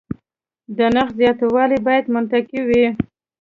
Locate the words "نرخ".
0.93-1.09